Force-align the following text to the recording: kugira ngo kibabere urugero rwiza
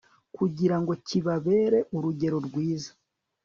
kugira 0.35 0.75
ngo 0.81 0.91
kibabere 1.07 1.79
urugero 1.97 2.37
rwiza 2.47 2.91